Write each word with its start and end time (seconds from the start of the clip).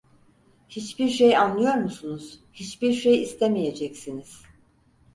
Hiçbir 0.69 1.09
şey 1.09 1.37
anlıyor 1.37 1.73
musunuz, 1.73 2.39
hiçbir 2.53 2.93
şey 2.93 3.23
istemeyeceksiniz… 3.23 4.41